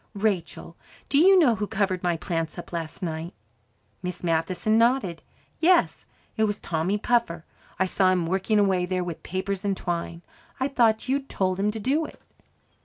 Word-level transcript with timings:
"Rachel, 0.17 0.75
do 1.09 1.19
you 1.19 1.37
know 1.37 1.53
who 1.53 1.67
covered 1.67 2.01
my 2.01 2.17
plants 2.17 2.57
up 2.57 2.73
last 2.73 3.03
night?" 3.03 3.35
Miss 4.01 4.23
Matheson 4.23 4.75
nodded. 4.79 5.21
"Yes, 5.59 6.07
it 6.37 6.45
was 6.45 6.59
Tommy 6.59 6.97
Puffer. 6.97 7.45
I 7.77 7.85
saw 7.85 8.09
him 8.11 8.25
working 8.25 8.57
away 8.57 8.87
there 8.87 9.03
with 9.03 9.21
papers 9.21 9.63
and 9.63 9.77
twine. 9.77 10.23
I 10.59 10.69
thought 10.69 11.07
you'd 11.07 11.29
told 11.29 11.59
him 11.59 11.69
to 11.69 11.79
do 11.79 12.05
it." 12.07 12.19